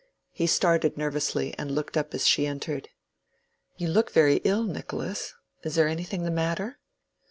He 0.31 0.47
started 0.47 0.97
nervously 0.97 1.53
and 1.59 1.69
looked 1.75 1.95
up 1.95 2.15
as 2.15 2.25
she 2.25 2.47
entered. 2.47 2.89
"You 3.77 3.87
look 3.87 4.09
very 4.11 4.37
ill, 4.37 4.63
Nicholas. 4.63 5.35
Is 5.61 5.75
there 5.75 5.87
anything 5.87 6.23
the 6.23 6.31
matter?" 6.31 6.79